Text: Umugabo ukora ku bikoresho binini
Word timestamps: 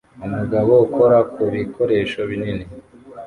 Umugabo 0.25 0.71
ukora 0.85 1.17
ku 1.31 1.41
bikoresho 1.53 2.19
binini 2.29 2.65